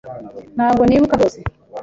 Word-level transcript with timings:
Ntabwo 0.55 0.81
nibuka 0.85 1.13
rwose. 1.17 1.39